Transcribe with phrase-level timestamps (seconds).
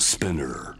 [0.00, 0.74] Spinner.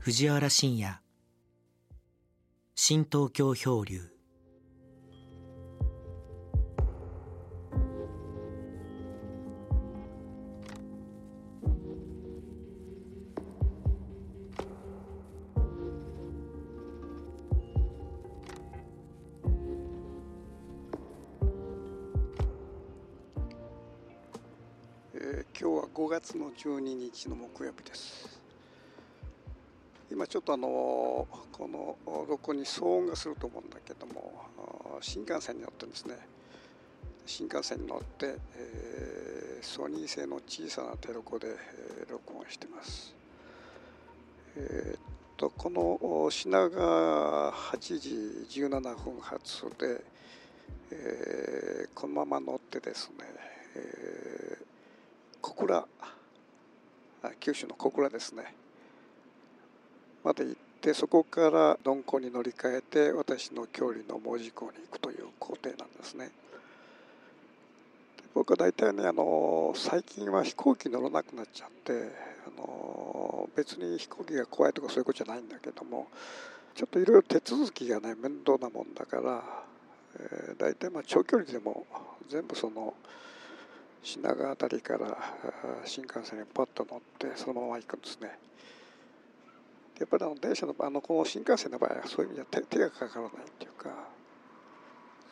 [0.00, 1.00] 藤原信也
[2.74, 4.13] 新東京漂流
[26.64, 28.40] 12日の木曜日です
[30.10, 34.48] 今ちょっとあのこの録音に騒音がすると思うんだけども
[35.02, 36.16] 新幹線に乗ってですね
[37.26, 43.14] 新幹線に乗って、えーソニー製の小さなテロコで、えー録音してます
[44.56, 45.00] えーっ
[45.36, 47.98] とこの品川8
[48.48, 50.02] 時17分発で、
[50.92, 53.24] えーこのまま乗ってですね、
[53.76, 54.64] えー
[55.42, 55.84] 小倉
[57.40, 58.54] 九州の小倉ですね。
[60.22, 66.30] まで行ってそこから鈍行に乗り換えて私の距離の門司港に行くという工程なんですね。
[68.34, 72.10] 僕は大体ねあの最近は飛行機乗らなくなっちゃって
[72.46, 76.08] あの別に飛行機が怖いとかそういうことじゃないんだけども
[76.74, 79.42] ちょっといろいろ手続きがね面倒なもんだから、
[80.18, 81.86] えー大体まあ長距離でも
[82.28, 82.94] 全部その
[84.04, 85.16] 品川辺りから
[85.86, 88.38] 新幹線にパッと乗ってそのまま行くんですね。
[89.98, 93.88] やっぱりあの電車のあのこの新幹線の場合はそういう意味では手手がかからないっていうか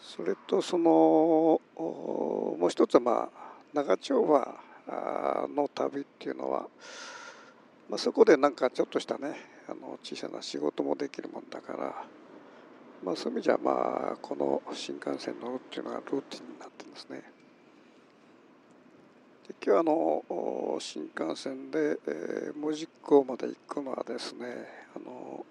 [0.01, 4.57] それとそのもう一つはまあ長丁場
[5.55, 6.67] の旅っていうのは、
[7.91, 9.35] まあ、そこでなんかちょっとしたね
[9.69, 12.05] あの小さな仕事もできるもんだから、
[13.05, 17.42] まあ、そういう意味じゃまあこの新幹線乗るっていうのがルーティンになってますね。
[19.49, 24.47] で今日あの新幹線で、えー門司港まで行くのはですね
[24.95, 25.45] あの、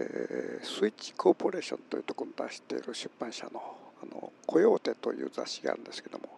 [0.00, 3.62] えースイッチコーポレーションというところに出している出版社の
[4.02, 6.28] 「あのコヨーテ」という雑誌があるんですけども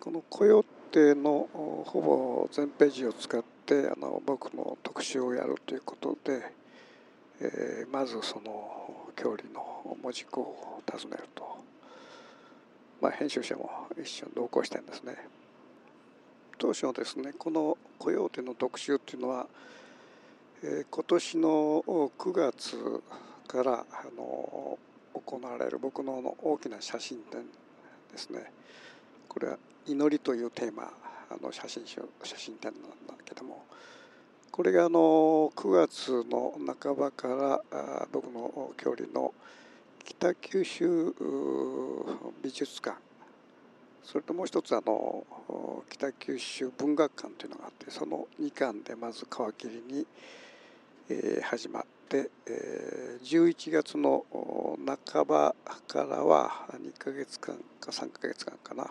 [0.00, 1.48] このコヨーテの
[1.86, 6.42] ほぼ全ページを使ってあの僕の特集をやるということで、
[7.40, 11.75] えーまずその郷里の門司港を訪ねると。
[13.06, 15.14] まあ、編集者も一緒に同行してんですね。
[16.58, 19.46] 当初ですねこの「コヨーテ」の特集っていうのは、
[20.64, 21.82] えー今年の
[22.18, 22.76] 9月
[23.46, 24.76] からあの
[25.14, 27.46] 行われる僕の大きな写真展
[28.10, 28.50] ですね
[29.28, 30.92] これは「祈り」というテーマ
[31.30, 33.66] あの写真集写真展なんだけども
[34.50, 39.32] これがあの9月の半ばからあ僕の距離の
[40.06, 41.12] 北九州
[42.40, 42.96] 美術館。
[44.04, 45.26] それともう一つあの
[45.90, 50.06] 北九州文学館というのがあってその2館でまず皮切りに、
[51.10, 54.24] え始まって、え11月の
[55.12, 55.56] 半ば
[55.88, 58.84] からは2ヶ月間か3ヶ月間かな。
[58.84, 58.90] あ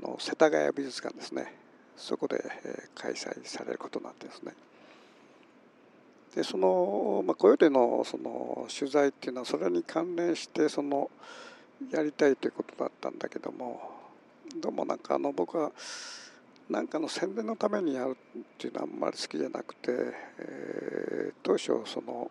[0.00, 1.52] の世田谷美術館ですね。
[1.96, 4.52] そこで、え開催されることになってですね。
[6.34, 11.10] でその、まあ、コヨテのその取材っていうのはそれに関連してその
[11.90, 13.80] やりたいということだったんだけども
[14.60, 15.72] どうもなんかあの僕は
[16.70, 19.92] 何かの宣伝のためにやるっていうのはあんまり好きじゃなくて、
[20.38, 22.30] えー当初その、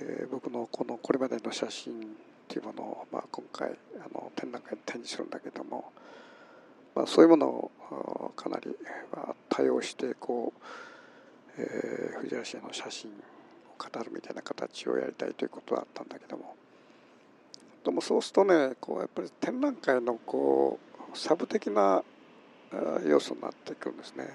[0.00, 2.04] えー僕のこのこれまでの写真っ
[2.48, 5.90] ていうものを、まあ、今回あの展覧会に展示するんだけども、
[6.94, 8.76] まあ、そういうものをかなり
[9.12, 10.60] まあ多用してこう
[11.58, 13.14] えー藤原氏の写真を
[13.78, 16.56] 語るみたいな形をやりたいということだったんだけども
[17.84, 20.78] でもそうするとねこうやっぱり展覧会のこ
[21.14, 22.02] うサブ的な
[23.06, 24.28] 要素になってくるんですね。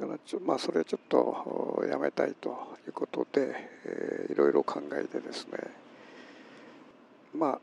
[0.00, 2.50] だからちょ、まあ、それはちょっとやめたいと
[2.86, 3.54] いうことで、
[3.84, 5.58] えーいろいろ考えてですね。
[7.34, 7.60] まあ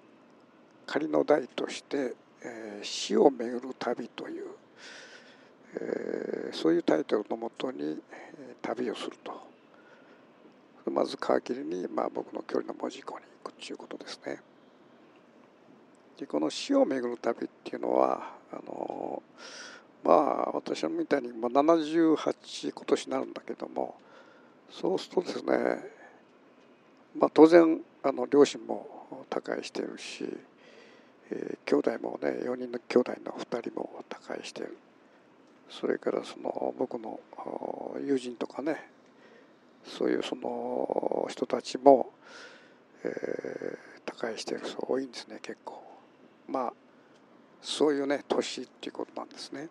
[0.86, 2.14] 仮の題として
[2.44, 4.48] 「えー死を巡る旅」という
[5.82, 8.00] えーそういうタイトルのもとに、
[8.62, 9.46] 旅をすると。
[10.90, 14.40] まず皮切りに、まあ、僕の距離の門司港に行くっていうことですね。
[16.18, 19.22] でこの死を巡る旅っていうのはあの
[20.04, 23.96] まあ私みたいに、まあ、78今年になるんだけども
[24.70, 25.80] そうするとですね、
[27.18, 30.26] まあ、当然あの両親も他界してるし、
[31.32, 34.78] えー兄弟もね4人の兄弟の2人も他界してる。
[35.70, 37.20] それからその僕の
[38.02, 38.90] 友人とかね
[39.84, 42.12] そういうその人たちも、
[43.04, 45.84] えー、他界してる人多いんですね結構。
[46.48, 46.74] まあ
[47.62, 49.70] そういうね年っていうことなんですね。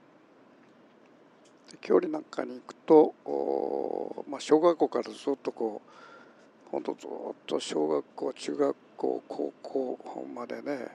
[1.70, 7.08] で距離なんかに行くと、まあ、小学校からずっとこう本当ずっ
[7.46, 10.88] と小学校中学校高校までね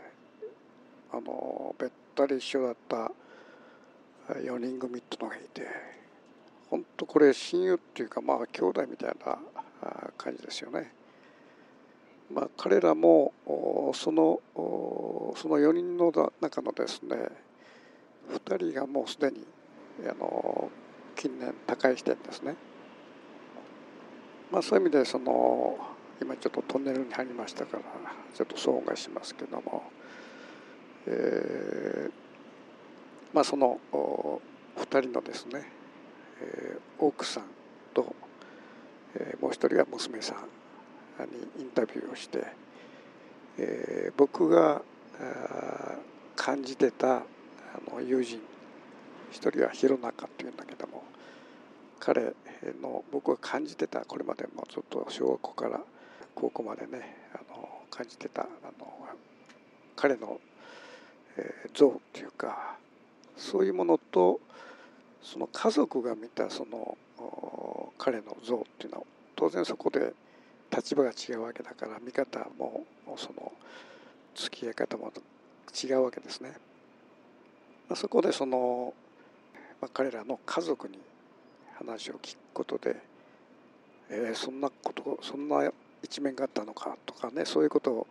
[1.12, 3.12] あのべったり一緒だった
[4.36, 5.68] 4人組ってのがいて
[6.70, 9.38] 本当これ親友っていうかまあ兄弟みたいな
[10.18, 10.92] 感じですよね。
[12.31, 13.34] まあ、彼らも
[13.96, 16.12] そのその4人の
[16.42, 17.16] 中のですね
[18.31, 19.48] 2人がもうすでに
[20.08, 20.70] あの
[21.16, 22.56] 近年他界してんですね。
[24.52, 25.78] まあ、そういう意味でその
[26.22, 27.84] 今ちょっとトンネルに入りましたから
[28.34, 29.84] ちょっと騒音がしますけども、
[31.08, 32.12] えー、
[33.34, 35.64] まあその2人のですね、
[36.42, 37.44] えー、奥さん
[37.94, 38.16] と、
[39.16, 40.38] えー、もう一人は娘さん
[41.26, 42.46] にインタビューをして、
[43.58, 44.81] えー、僕が
[46.36, 47.22] 感じてたあ
[47.92, 48.40] の友人
[49.31, 51.04] 一人は弘中っていうんだけども
[52.00, 52.34] 彼
[52.81, 55.81] の僕が感じてたこれまでもずっと小学校から
[56.34, 58.46] 高校までねあの感じてたあ
[58.80, 58.94] の
[59.96, 60.40] 彼の、
[61.38, 62.78] えー、像っていうか
[63.38, 64.40] そういうものと
[65.22, 66.98] その家族が見たその
[67.98, 69.04] 彼の像っていうのは
[69.36, 70.14] 当然そこで
[70.72, 72.86] 立場が違うわけだから見方も
[73.18, 73.52] その
[74.36, 75.12] 付き合い方も
[75.84, 76.54] 違うわけですね。
[77.96, 78.94] そこでその、
[79.81, 81.00] まあ、彼らの家族に
[81.76, 82.96] 話を聞くことで、
[84.10, 85.72] えー、そんなことそんな
[86.04, 88.08] 一面があったのかとかねそういうことを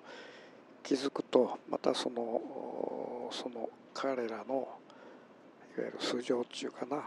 [0.82, 2.40] 気づくとまたその
[3.30, 4.68] その彼らの
[5.78, 7.02] いわゆる素性っていうかな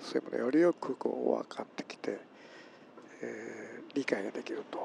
[0.00, 2.18] そういうものよりよくこう分かってきて、
[3.20, 4.78] えー、理解ができると。
[4.78, 4.84] や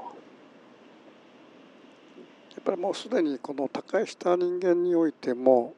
[2.62, 5.76] っぱりもうすでにこの他界した人間においても、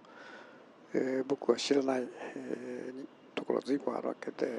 [0.94, 4.50] えー、僕は知らない、えー、ところが随分あるわけで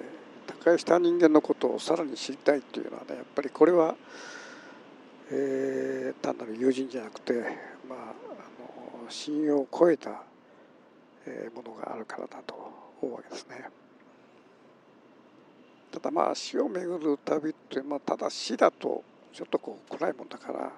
[0.46, 3.96] 他界した人間のことをさらに知りたいというのはねやっぱりこれは、
[5.32, 7.32] えー、単なる友人じゃなくて、
[7.88, 8.14] まあ、
[9.08, 10.22] 信用を超えた、
[11.54, 12.54] ものがあるからだと
[13.00, 13.68] 思うわけですね。
[15.92, 20.72] ただまあ死を巡る旅って、まあ、ただ死だとちょっとこう暗いもんだから。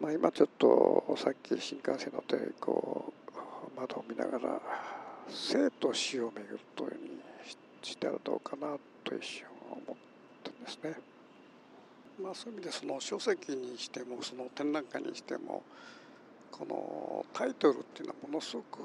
[0.00, 3.14] まあ、今ちょっとさっき新幹線乗ってこ
[3.76, 4.60] う窓を見ながら
[5.28, 7.20] 生と死を巡るというふうに
[7.82, 9.96] したらどうかなと一瞬思っ
[10.44, 10.94] たんですね。
[12.22, 15.62] まあ、そういう意味でその書籍にしてもその展覧会にしても
[16.50, 18.78] このタイトルっていうのはものすごく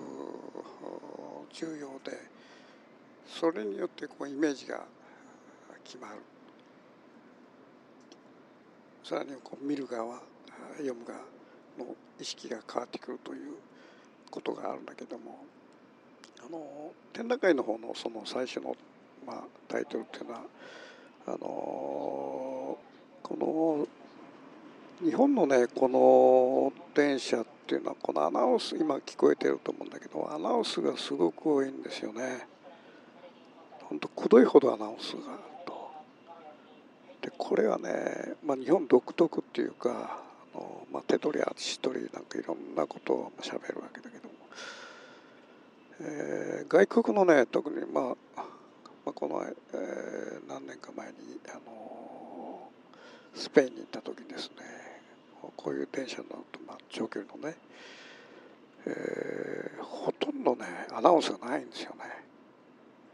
[1.53, 2.17] 重要で
[3.27, 4.83] それによってこうイメージが
[5.83, 6.15] 決まる。
[9.03, 10.21] さらにこう見る側
[10.77, 11.15] 読むが
[11.77, 13.55] の意識が変わってくるという
[14.29, 15.43] ことがあるんだけども
[16.39, 18.75] あの展覧会の方のその最初の、
[19.25, 20.41] まあ、タイトルっていうのは
[21.27, 22.77] あのこ
[23.31, 23.87] の
[25.03, 32.45] 日本のねこの電車っていうのはこのアナウンス今聞こえてると思うんだけどアナウンスがすごく多いんですよね。
[33.89, 35.92] 本当くどいほどアナウンスがあると。
[37.24, 40.19] でこれはね、まあ、日本独特っていうか
[40.54, 44.35] あの、まあ、手取り足取りなんかいろんなことをしゃべるわけだけども、
[46.02, 48.04] えー、外国のね特に、まあ、
[48.35, 48.44] ま
[49.07, 51.14] あこの、えー、何年か前に
[51.49, 52.69] あの
[53.33, 54.91] スペインに行った時にですね
[55.56, 57.56] こういう電車の、まあ、長距離のね、
[58.86, 62.06] えー、ほとんどねアナウンスがないんですよね。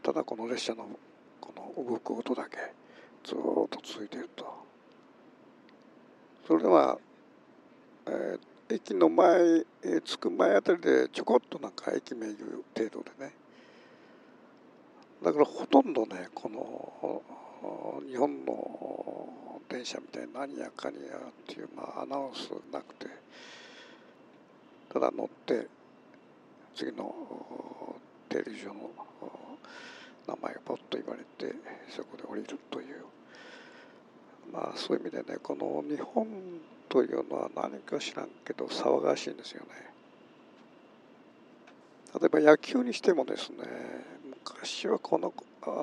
[0.02, 0.88] ただこの列車の
[1.40, 2.56] この動く音だけ
[3.24, 4.46] ずっと続いていると。
[6.46, 6.98] それでは
[8.10, 13.32] えー、駅の前、えー、着く前あたりでちょこっとなんか駅名言う程度でね。
[15.22, 17.22] だからほとんどねこの
[18.08, 23.06] 日本の電車みたいに何やかにやっていう、まあ、アナウンスなくて
[24.92, 25.66] ただ乗って
[26.74, 27.14] 次の
[28.28, 28.90] 停留所の
[30.26, 31.54] 名前がポッと言われて
[31.88, 33.04] そこで降りるという
[34.52, 36.26] まあそういう意味でねこの日本
[36.88, 39.88] というのは何か知らんけど騒がしいんですよね。
[42.18, 43.58] 例えば野球にしてもですね
[44.46, 45.32] 昔はこの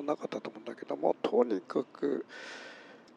[0.02, 2.26] なかったと思うんだけどもとにかく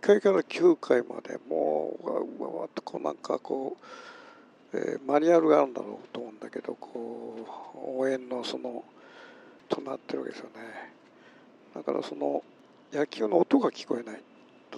[0.02, 3.78] 1回から9回までもうわわっとこうなんかこ
[4.74, 8.84] う、えー、マニュアルがあるんだろうと思うんだけどこう応援のその
[9.68, 10.94] となってるわけですよね。
[11.76, 12.44] だからその
[12.92, 14.22] 野球の音が聞こえない。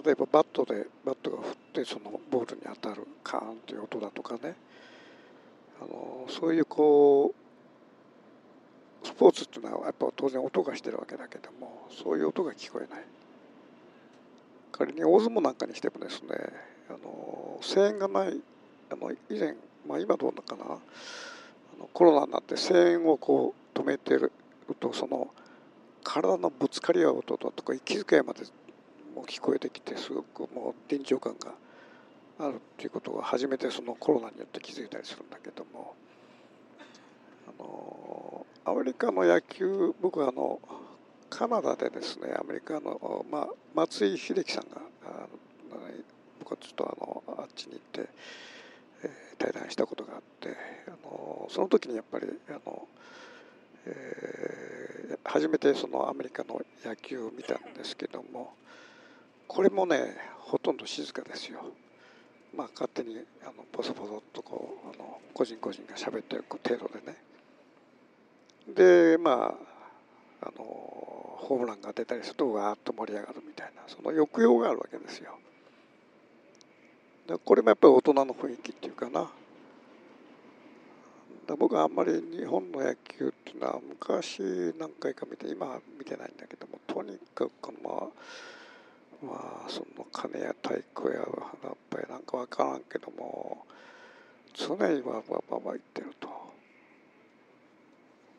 [0.04, 4.54] 例えばバットでバットが振ってそのボールに当たるカーンという音だとかね。
[5.80, 7.41] あのそういうこう
[9.22, 13.04] ポーツっていうのはやっぱ当然音がしてるわけだけどもそういう音が聞こえない。
[14.72, 16.28] 仮に大相撲なんかにしてもですね
[16.88, 18.40] あの声援がない
[18.90, 19.54] あの以前、
[19.86, 20.78] まあ、今どうなのかなあ
[21.78, 24.32] のコロナになって声援をこう止めてる
[24.80, 25.28] とその
[26.02, 28.40] 体のぶつかり合う音だとか息遣いまで
[29.14, 31.52] も聞こえてきてすごくもう臨場感が
[32.40, 35.94] あるっていうことが初めてそのコロナによって気づいたりするんだけども。
[37.58, 40.60] あのアメリカの野球僕はあの
[41.30, 44.82] カナダでですねアメリカの、まあ、松井秀喜さんが
[46.38, 48.10] 僕はちょっとあのあっちに行って、
[49.04, 50.56] えー、対談したことがあって
[50.88, 52.86] あのその時にやっぱりあの、
[53.86, 58.52] えー、初めてそのアメリカの野球を見たんですけども
[59.46, 61.60] これもねほとんど静かですよ。
[62.54, 67.16] まあ、勝手にあのポソポソっとこうあの個人個人が喋ってる程度でね
[68.68, 69.54] でま
[70.42, 75.38] ああのホームランが出たりするとわーっと盛り上がるみたいなその抑揚があるわけですよ。
[77.26, 79.30] でこれもやっぱり大人の雰囲気っていうかな。
[81.58, 84.40] 僕はあんまり日本の野球っていうのは昔
[84.78, 88.12] 何回か見て今は見てないんだけどもとにかくこの
[89.22, 93.66] まあまあその金や太鼓ややっぱりなんか分からんけども
[94.54, 96.11] 常にわばばば言ってる。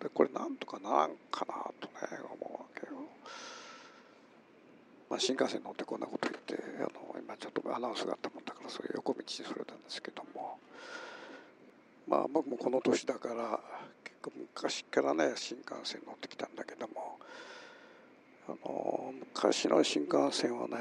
[0.03, 2.93] でこれなんとかならんかなとね思うわけよ、
[5.09, 10.59] まあ、新幹線乗ってこんなこと言ってあの今ちょっとアナウンスがあったもんだからそれ横道にそれたんですけども。
[12.05, 13.57] まあ僕もこの年だから
[14.03, 17.17] 結構昔からね新幹線乗ってきたんだけども。
[18.45, 20.75] あの昔の新幹線はね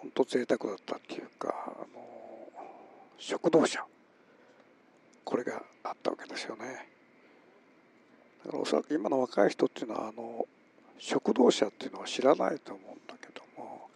[0.00, 2.48] 本当贅沢だったっていうかあの
[3.18, 3.84] 食堂車。
[5.24, 6.95] これがあったわけですよね。
[8.52, 10.46] おそらく今の若い人っていうのはあの
[10.98, 13.88] 食堂車っていうのは知らないと思うんだけども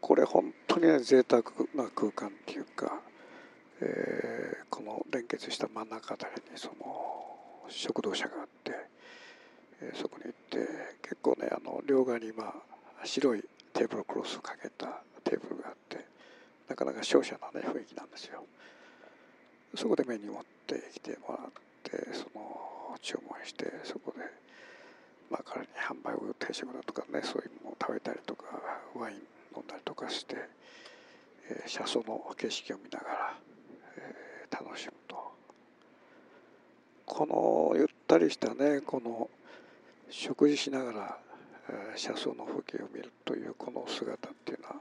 [0.00, 1.42] これ本当にね贅沢
[1.74, 3.00] な空間っていうか、
[3.80, 6.74] えー、この連結した真ん中あたりにその
[7.68, 8.72] 食堂車があって
[9.82, 10.68] えそこに行って
[11.02, 12.54] 結構ねあの両側に今
[13.04, 16.04] 白いテーブルクロスをかけたテーブルがあって
[16.68, 18.44] なかなか勝者な、ね、雰囲気なんですよ。
[19.74, 21.73] そこでメニュー持ってきてもらって
[22.12, 24.24] その注文してそこで
[25.30, 28.44] まあ彼に販売を定食だとかねそういうものを食べたりとか
[28.94, 29.16] ワイン
[29.56, 30.36] 飲んだりとかして、
[31.50, 33.38] えー、車窓の景色を見ながら、
[33.96, 35.34] えー、楽しむと。
[37.06, 39.28] このゆったりしたねこの
[40.08, 41.18] 食事しながら
[41.96, 44.74] 車窓の風景を見るというこの姿っていうのは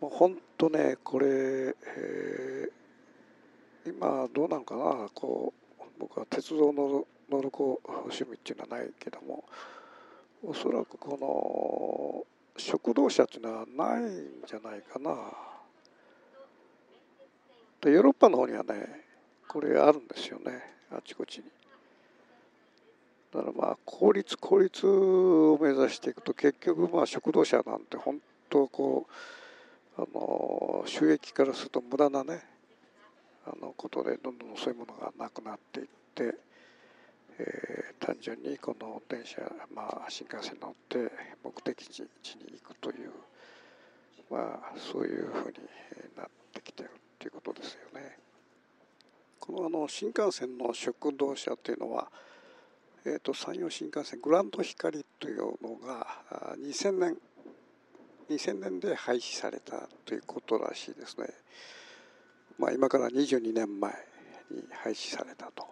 [0.00, 5.59] もう本当ねこれ、えー、今どうなのかなこう
[6.00, 9.44] 僕は鉄道の乗る子趣味っていうのはないけども
[10.42, 12.26] おそらくこ
[12.56, 15.14] の食堂車っていうのはないんじゃないかな。
[17.82, 19.04] でヨーロッパの方にはね
[19.46, 21.44] これあるんですよねあちこちに。
[23.32, 29.06] だからまあ効率効率を目指していくと結局まあ食堂車なんて本当こ
[29.98, 32.42] うあの収益からすると無駄なね
[33.46, 36.34] あのことでどんどんそういうものがなくなっていって、
[37.38, 39.40] えー、単純にこの電車、
[39.74, 41.10] まあ、新幹線に乗って
[41.42, 42.06] 目的地に
[42.60, 43.10] 行くという
[44.30, 45.58] まあそういうふうに
[46.16, 48.16] なってきてるっていうことですよね。
[49.40, 52.10] このあの新幹線の食堂車っていうのは
[53.06, 56.06] えーと、山陽新幹線グランド光というのが
[56.58, 57.16] 2000年
[58.28, 61.28] 2000年で廃止されたということらしいですね、
[62.60, 63.92] まあ、今から22年前
[64.50, 65.66] に廃止されたと。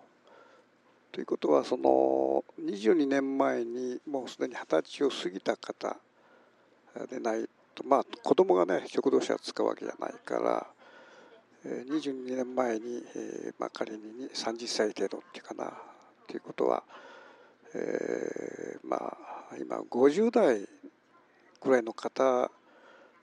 [1.12, 5.97] ということはその22年前にもうすでに二十歳を過ぎた方
[7.11, 10.66] でないとまあ子供がね食堂車を使うわけじゃないから
[11.64, 13.99] 22年前に、えまあ、仮に
[14.33, 15.73] 30歳程度っていうかな
[16.28, 16.83] ということは
[17.75, 20.66] えー、まあ今50代
[21.61, 22.50] ぐらいの方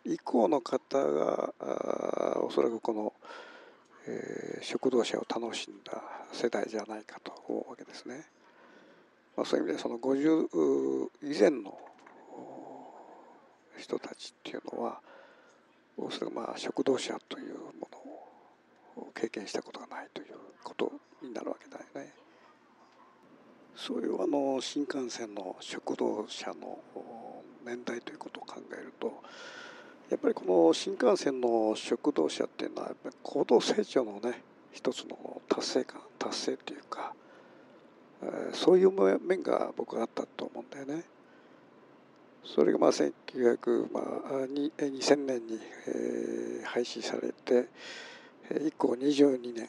[0.05, 1.53] 以降の方が
[2.41, 3.13] おそらくこの、
[4.07, 8.25] え、食堂車を楽しんだ世代じゃないかと思うわけですね。
[9.35, 11.77] まあ、そういう意味でその50以前の
[13.77, 15.01] 人たちっていうのは
[15.97, 17.87] おそらくまあ食堂車というも
[18.95, 20.27] のを経験したことがないという
[20.63, 22.13] ことになるわけだよね。
[23.75, 26.79] そういうあの新幹線の食堂車の
[27.65, 29.21] 年代ということを考えると
[30.09, 37.13] やっぱりこの新幹線の食堂車っていうのはやっぱり高度成長のね一つの達成感達成っていうか、
[38.21, 41.05] えー、そういう面が僕はあったと思うんだよね。
[42.43, 44.03] それがまあ1900、まあ、
[44.45, 47.67] 2000年に、えー、廃止されて
[48.67, 49.67] 以降22年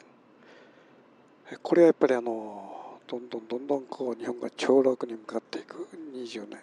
[1.63, 6.59] これはやっぱりあのどんどんどんどんこう日本が長楽に向かっていく20年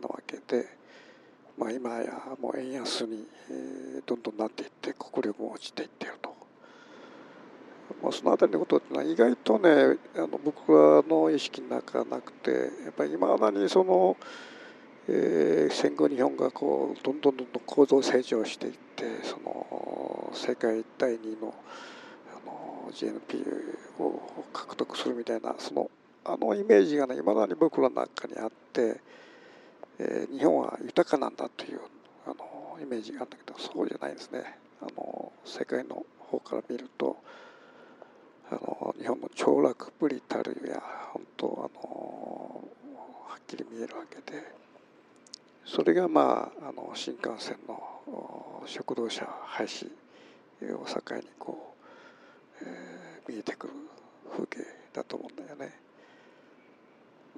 [0.00, 0.66] なわけで、
[1.60, 3.26] まあ、今やもう円安に、
[4.06, 6.34] どんどんなっていって国力も落ちていっていると。
[8.02, 14.16] まあ、その辺りのことっていうのは意外とねあの僕らの意識の中なくてやっぱりいまだにその
[15.12, 21.52] えー、戦後日本がこうどんどんどんどん構造成長していってその世界第2の
[22.32, 23.44] あの GNP
[23.98, 25.90] を獲得するみたいなその
[26.24, 29.00] あのイメージがねいまだに僕らの中にあって、
[30.02, 31.80] えー、日本は豊かなんだという
[32.26, 37.18] あのイメージがあるんだけどそうじゃないですねあの世界の方から見ると
[38.50, 42.64] あの日本の凋落ぶりたるや本当あの
[43.28, 44.60] はっきり見えるわけで。
[45.66, 49.86] それがまああの新幹線の食堂車廃止
[50.74, 51.74] を境にこ
[52.60, 53.72] う、えー、見えてくる
[54.32, 55.72] 風景だと思うんだよね。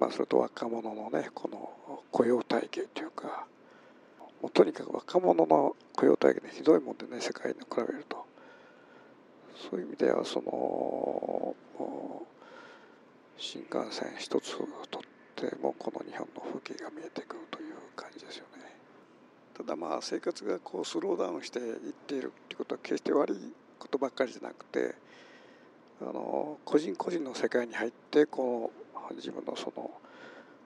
[0.03, 3.47] まあ、それと若者のねこの雇用体系というか
[4.41, 8.25] もうとにかく若者の雇用体系でひどいもんでね世界に比べると
[9.71, 11.55] そういう意味ではその
[13.37, 15.01] 新幹線一つとっ
[15.37, 18.75] てもこの日本の風景が見えてくるという感じですよね。
[19.57, 24.95] ただまあ生活がこうスローダウンしていっているっていうことは決して悪いことばっかりじゃなくて
[26.01, 29.91] あの個人個人の世界に入ってこの自分のその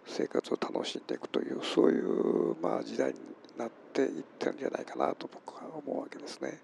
[0.05, 3.19] 生活を楽しんでいくというそういうまあ時代に
[3.57, 6.59] なっていってるんじゃないかなと僕は思うわけですね。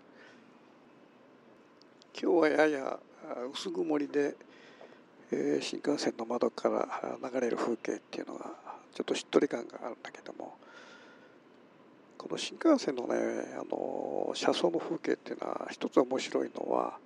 [2.20, 3.00] 今日はやや
[3.52, 4.36] 薄曇りで、
[5.32, 8.46] えー、新幹線の窓から流れる風景っていうのが
[8.94, 10.56] ちょっとしっとり感があるんだけども
[12.18, 13.16] この新幹線のね
[13.60, 16.98] あの車窓の風景っていうのは一つ面白いのは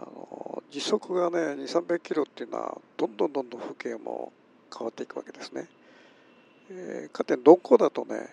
[0.00, 4.32] あの時速がね2300キロっていうのはどんどんどんどん風景も
[4.76, 5.68] 変わっていくわけですね。
[6.70, 8.28] えー、かて鈍行だとね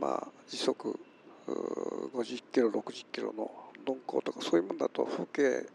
[0.00, 0.98] まあ時速
[1.46, 3.50] 50キロ60キロの
[3.86, 5.66] 鈍行とかそういうものだと風景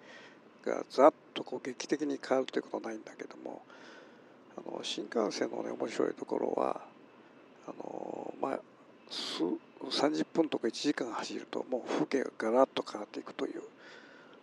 [0.66, 3.62] がざっとこう劇的に変わるということはないんだけども
[4.58, 6.82] あの新幹線のね面白いところは
[7.68, 8.60] あのまあ
[9.10, 13.62] 30分とか1時間走るともう風景がガラッと変わっていくという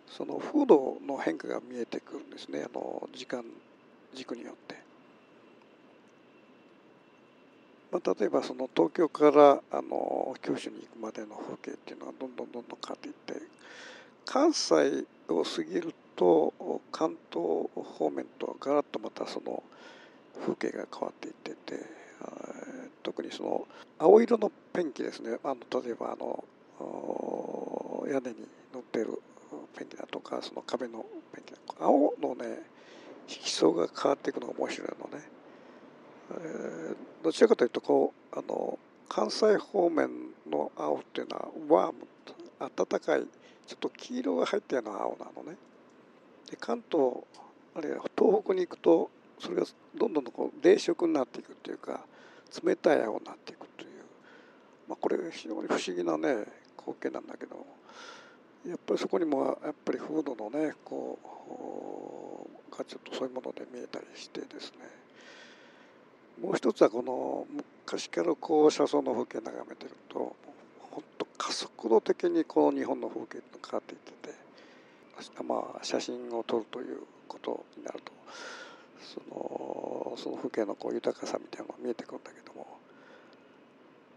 [0.09, 3.43] その風土の変化が見えてくるんですねあの時間
[4.13, 4.79] 軸によって。
[7.91, 13.33] まあ、例えばその東京からあの九州に行くまでの風景っていうのはどんどんどんどん変わっていって
[14.25, 16.53] 関西を過ぎると
[16.91, 19.63] 関東方面とはガラッとまたその
[20.41, 21.83] 風景が変わっていってて
[23.01, 23.67] 特にその
[23.97, 26.43] 青色のペンキですねあの例えばあの
[28.07, 28.35] 屋根に
[28.73, 29.21] 乗ってる
[29.75, 32.61] ペンキだとかその壁のペンキだとか青のね
[33.27, 35.23] 色相が変わっていくのが面白いのね、
[36.31, 40.09] えー、どちらかというとこうあの関西方面
[40.49, 42.07] の青っていうのはワーム
[42.59, 43.23] 暖かい
[43.67, 45.57] ちょっと黄色が入ったような青なのね。
[46.49, 47.23] で関東
[47.75, 49.63] あるいは東北に行くとそれが
[49.95, 52.01] どんどんこう冷色になっていくっていうか
[52.63, 53.89] 冷たい青になっていくという、
[54.87, 56.45] まあ、これ非常に不思議なね
[56.77, 57.78] 光景なんだけど。
[58.69, 61.17] やっぱりそこにもやっぱり風土のねこ
[62.71, 64.99] うがちょっとそういうもので見えたりしてですね。
[66.41, 67.45] もう一つはこの
[67.85, 70.35] 昔からこう車窓の風景眺めてると
[70.79, 78.13] 本当加速度的にこの日本の風景って変わっていっててまあ写真を撮るということになると
[79.01, 82.67] そのその風景のこう豊かさみたいなのが見えてくるんだけども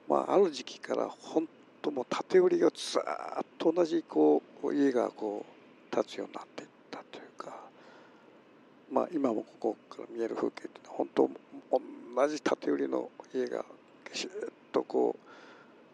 [0.08, 1.48] まあある時期から本
[1.80, 7.54] 当もう縦売りがずっと同じこう家がこう建つようになっていったというか
[8.92, 11.30] まあ今もここから見える風景っていうのは本当
[12.16, 13.64] 同じ縦売りの家が
[14.12, 14.30] ぎしっ
[14.72, 15.14] とこ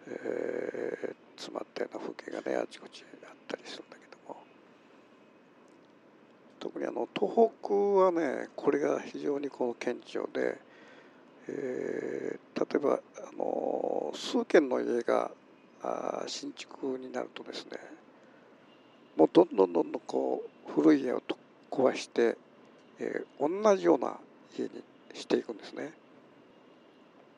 [0.06, 4.40] う、えー、詰まったような風景がねあちこちあったりするんだけども
[6.58, 10.56] 特にあの東北はねこれが非常にこの顕著で、
[11.48, 15.30] えー、例えばあの数軒の家が
[15.82, 17.78] あ新築になるとですね
[19.16, 21.22] もうどんどんどんどんこう古い家を
[21.70, 22.36] 壊して、
[22.98, 24.16] えー、同じような
[24.56, 24.70] 家に
[25.14, 25.92] していくんですね。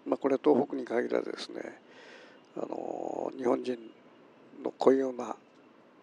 [0.07, 1.61] まあ、これは東北に限らずですね
[2.57, 3.79] あの日本人
[4.62, 5.37] のこういうような、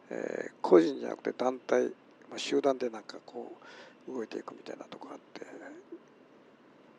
[0.09, 1.87] えー、個人じゃなくて団体、
[2.29, 3.51] まあ、集団でなんかこ
[4.07, 5.41] う動いていくみたいなとこがあって、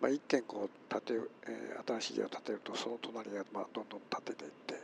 [0.03, 4.75] まあ、一軒こう建て、えー、新しい家を建てるとその隣がまあどんどん建てていって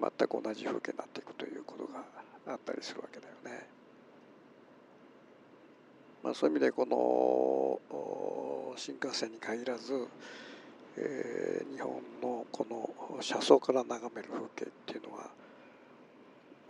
[0.00, 2.04] 全く同じ風景になっていくということが
[2.52, 3.66] あったりするわけだよね。
[6.22, 10.06] まあ、そういう意味でこの新幹線に限らず、
[10.96, 15.30] えー、日本のこの車窓から眺める風景っていうのは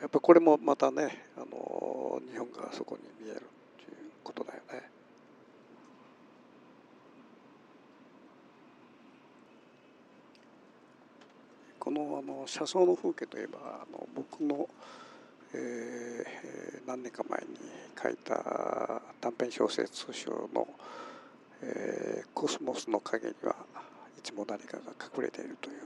[0.00, 4.99] やっぱこれもまたねあの日本がそこに見えるっていうことだよね。
[11.90, 14.68] このあの車窓の風景といえばあの僕の、
[15.53, 17.46] えー、何年か前に
[18.00, 20.68] 書いた短編小説集の、
[21.62, 23.57] えー「コスモスの影には
[24.16, 24.83] いつも誰かが
[25.16, 25.76] 隠れている」という、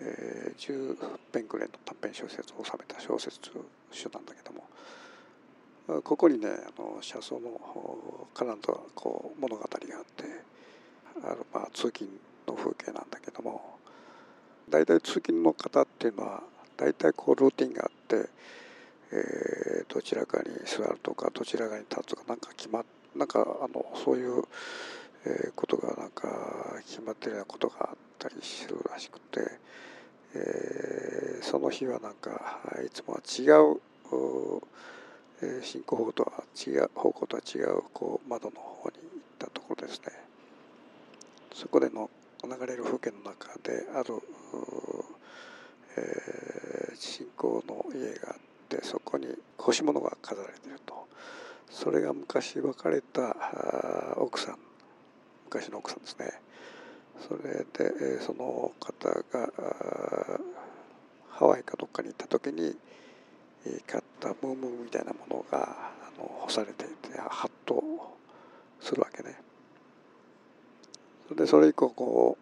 [0.00, 3.50] えー、10編くらいの短編小説を収めた小説
[3.90, 10.24] 集なんだけどもここにねあの車窓の絡んだこう物語があって
[11.24, 12.10] あるまあ通勤
[12.46, 13.77] の風景なんだけども
[14.68, 16.42] 大体通勤の方っていうのは
[16.76, 18.28] 大体こうルーティンがあって、
[19.12, 22.84] えー、どちらかに座るとかどちらかに立つとかなんか決ま
[23.16, 24.42] なんかあのそういう、
[25.26, 26.28] えー、ことがなんか
[26.86, 29.40] 決まってるようなことがあったりするらしくて、
[30.34, 33.42] えー、その日はなんかいつもは違
[33.74, 33.80] う、
[35.62, 40.12] 進行方とは違う方向とは違うこう窓の方に行ったところですね。
[41.54, 42.08] そこでの
[42.44, 44.22] 流れる風景の中である、
[46.94, 51.06] 信仰の家があってそこに干し物が飾られていると。
[51.70, 53.36] それが昔別れた
[54.16, 54.58] 奥さん。
[55.46, 56.40] 昔の奥さんですね。
[57.26, 59.50] それでその方が
[61.30, 62.76] ハワイかどっかに行った時に
[63.86, 67.82] 買ったムームーみたいなものがあの干されていてハッと
[68.80, 69.47] するわけね。
[71.34, 72.38] でそれ以降こ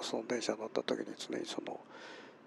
[0.00, 1.78] うその電車に乗った時に常にその、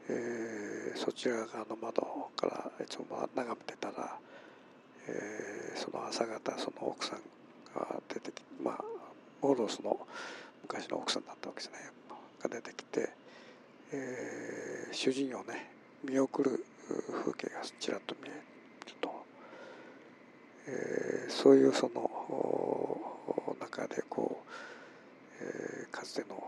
[0.09, 4.17] えー、そちら側の窓からいつも眺めてたら、
[5.07, 7.19] えー、その朝方その奥さん
[7.75, 8.83] が出てきまあ
[9.41, 9.99] モーロスの
[10.63, 11.93] 昔の奥さんだったわけですね。
[12.41, 13.09] が出てきて、
[13.91, 15.71] えー、主人をね
[16.03, 16.65] 見送る
[17.23, 18.35] 風景がちらっと見える
[18.99, 19.25] と、
[20.67, 22.09] えー、そういうその
[23.61, 24.49] 中でこう
[25.43, 26.41] えー、かつての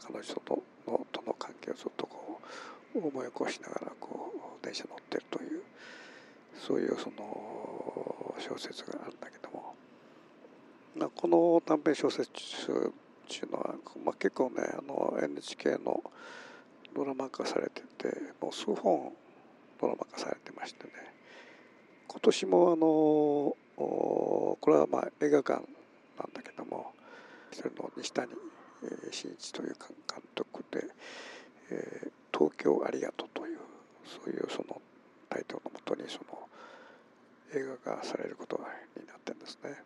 [0.00, 2.40] 彼女とのとの関係をずっとこ
[2.94, 5.62] う思い起こしながらこう電車乗ってるという
[6.58, 9.74] そういうその小説があるんだけども、
[10.96, 12.34] まあ、この短編小説っ
[13.28, 16.02] ていうのは、まあ、結構ねあの NHK の
[16.94, 19.12] ドラマ化されててもう数本
[19.80, 20.90] ドラマ化されてましてね
[22.08, 25.62] 今年もあのこれはまあ映画館
[26.18, 26.92] なんだけども
[27.52, 28.32] その西谷
[29.10, 29.76] 真一という
[30.08, 30.86] 監督で
[32.32, 33.58] 「東京ありがとう」という
[34.04, 34.80] そういうその
[35.28, 36.48] タイトルのもとにその
[37.52, 38.60] 映画がされること
[38.98, 39.82] になってるんですね。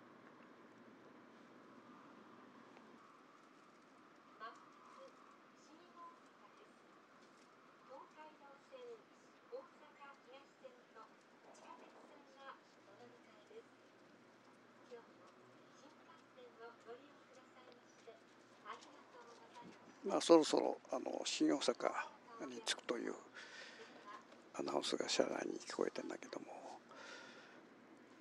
[20.25, 21.75] そろそろあの新大阪
[22.49, 23.13] に着くという
[24.59, 26.47] アナウンスが車内に聞こえてんだけども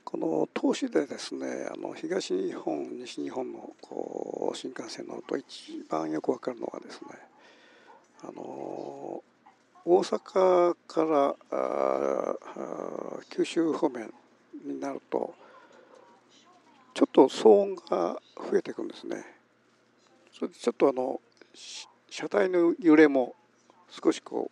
[0.03, 7.07] この投資でですねあの東日本西日本のこう新幹線乗ると一番よく分かるのはですね
[8.21, 9.23] あの
[9.85, 11.35] 大阪から
[13.29, 14.13] 九州方面
[14.65, 15.33] になると
[16.93, 19.23] ちょっと騒音が増えていくんですね。
[20.33, 21.21] それでちょっとあの
[22.13, 23.33] 車体の揺れも
[23.89, 24.51] 少しこ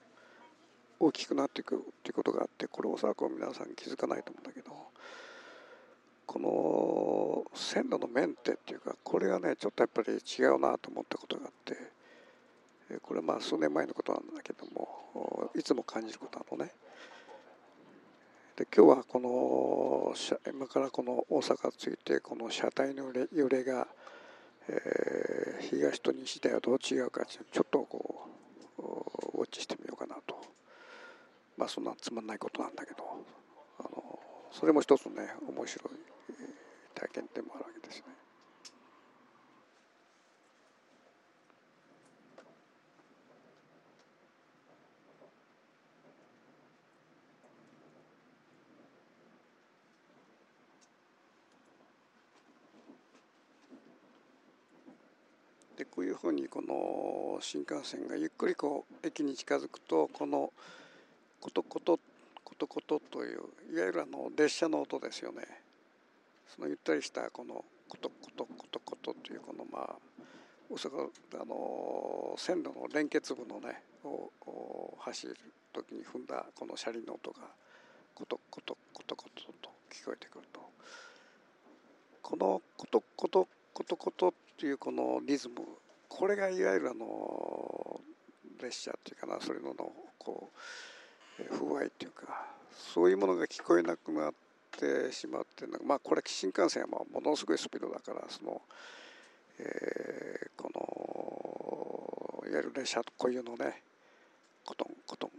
[1.00, 4.72] う大きくなっていくっていうことがあってこれおそらく皆さん気づかないと思うんだけど
[6.26, 16.72] この線路のメンテっていうかこれがねちょっとやっぱり違うなと思ったことがあってこれまあ数年前のことなんだけどもいつも感じることなのね。
[18.56, 20.16] で今日はこの
[20.52, 23.88] 今からこの大阪着いてこの車体の揺れが
[24.68, 28.28] えー、東と西ではどう違うかちょっとこ
[28.78, 30.36] うウォッチしてみようかなと
[31.58, 33.04] まあそんなつまんないことなんだけど
[33.80, 34.20] あの
[34.52, 35.94] それも一つね面白い
[36.96, 38.21] 体験でもあるわけですね。
[56.22, 60.54] ふうにこの新幹線がゆっくりこう駅に近づくとこの
[61.40, 62.00] コトコト
[62.44, 63.40] コトコトという
[63.74, 65.42] いわゆるあの列車の音ですよね。
[66.48, 69.96] そのゆったりしたこのコトコトコトコトというこのまあ
[70.70, 71.10] 大阪
[71.42, 75.36] あの線路の連結部のねを走る
[75.74, 77.40] 時に踏んだこの車輪の音が
[78.14, 80.62] コトコトコトコトと聞こえてくると。
[82.22, 85.56] このコトコトコトコトっていうこのリズム
[86.18, 88.02] これがいわゆるあの
[88.62, 90.52] 列車っていうかなそれののこ
[91.40, 92.46] う不具合っていうか
[92.94, 94.34] そういうものが聞こえなくなっ
[94.78, 98.62] てしまってまあこれ新幹線はものすごいスピードだからその、
[99.58, 100.70] えー、こ
[102.44, 103.82] のいわゆる列車固有のね
[104.66, 105.30] コトンコトン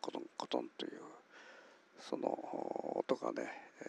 [0.00, 0.92] コトンコトンという
[2.00, 2.28] その
[2.96, 3.48] 音がね、
[3.80, 3.84] え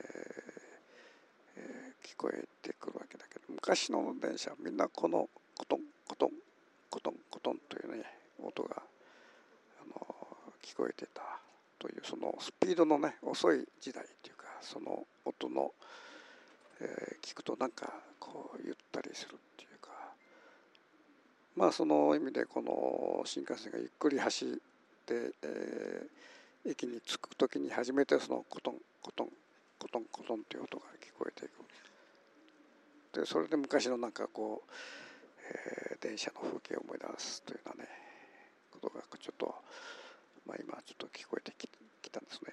[1.56, 5.80] ーえー、聞こえてくるわけだけど昔の電車はみんなこのコトン
[6.14, 6.30] コトン
[6.90, 8.04] コトンコトンというね
[8.44, 10.06] 音があの
[10.62, 11.22] 聞こえてた
[11.80, 15.72] というそのスピードのね遅い時代っていうかその音の、
[16.82, 19.90] えー、聞くとなんかこうゆったりするっていうか
[21.56, 24.50] まあその意味でこの新幹線がゆっくり走っ
[25.06, 26.24] て、えー
[26.66, 29.28] 駅に着く時に初めてそのコトンコトン
[29.78, 33.20] コトンコトンという音が聞こえていく。
[33.20, 34.72] でそれで昔のなんかこう、
[35.44, 37.90] えー、電車の風景を思い出すというようなね
[38.72, 39.56] ことがちょっと、
[40.48, 41.70] まあ、今ちょっと聞こえてき
[42.02, 42.52] きたんですね。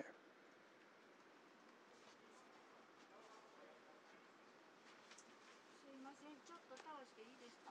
[5.82, 7.70] すいませんちょっと倒していいですか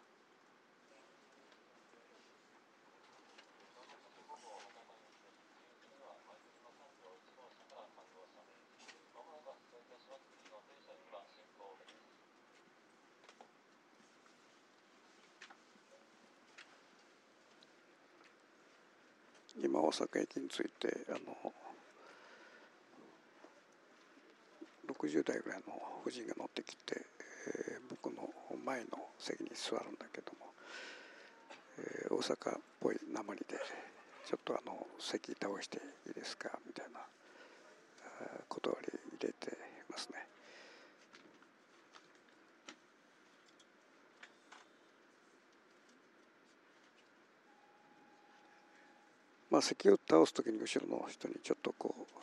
[19.62, 21.52] 今大阪駅に着いてあの
[24.94, 25.74] 60代ぐらいの
[26.06, 27.02] 夫人が乗ってきて、
[27.74, 28.30] えー、僕の
[28.64, 30.46] 前の席に座るんだけども、
[31.80, 33.46] えー、大阪っぽい鉛で
[34.28, 37.00] ちょっとあの席倒していいですかみたいな
[38.48, 39.58] 断り入れて
[39.90, 40.29] ますね。
[49.50, 52.20] まあ、席を倒す時に後ろの人にちょっとこう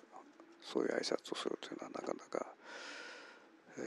[0.62, 2.46] そういう挨拶をするというのはなかなか、
[3.78, 3.84] えー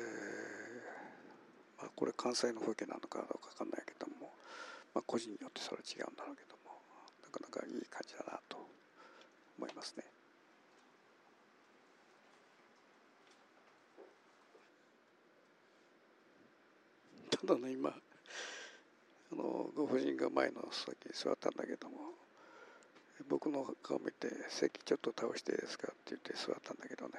[1.82, 4.32] まあ、これ関西の風景なのかどうか分かんないけども、
[4.93, 6.75] まあ、個人によってそれは違うんだろうけども
[7.23, 8.58] なかなかいい感じだなと
[9.58, 10.04] 思いますね。
[17.32, 21.95] ただね今あのご婦人が前の席に座ったんだけども
[23.27, 27.13] 僕の顔見て「席ちょっと倒していいですか?」って言って座ったんだけどね、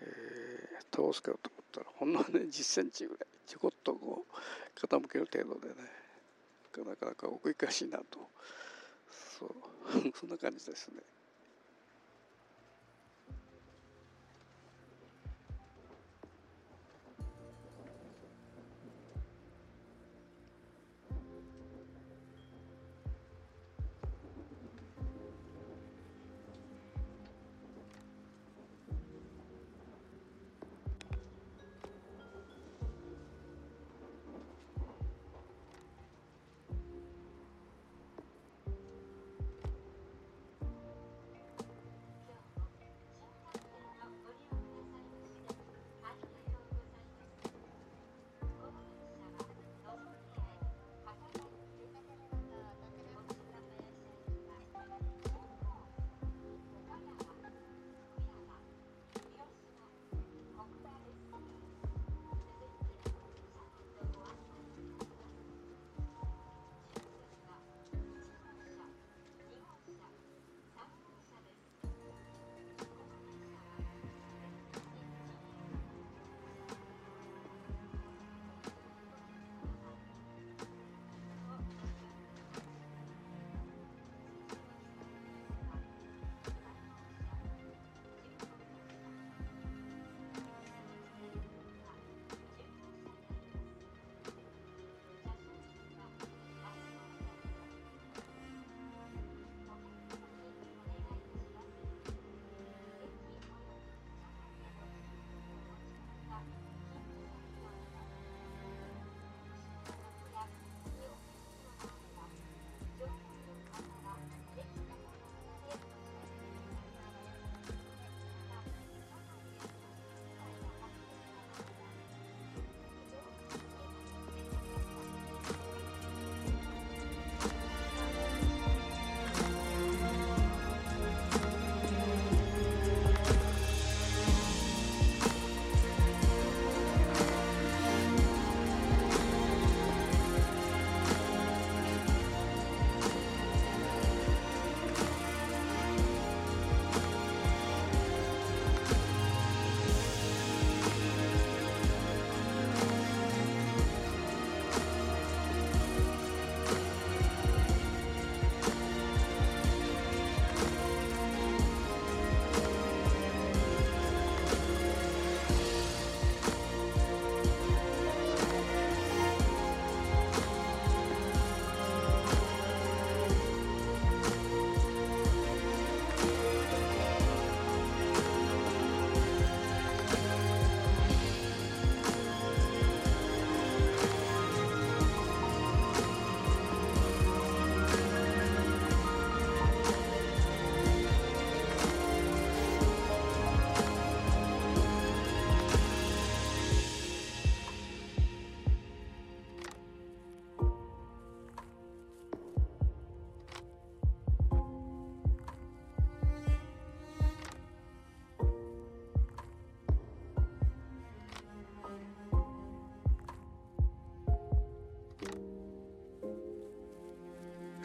[0.00, 6.04] えー、倒すかと思ったらほんのね10センチぐらいちょこっとこう傾ける程度でね
[6.76, 8.28] なかなか奥ゆかしいなと
[9.10, 9.54] そう
[10.18, 11.02] そんな感じですね。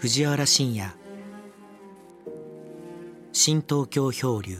[0.02, 0.90] 藤原信也。
[3.34, 4.58] 新東京漂流。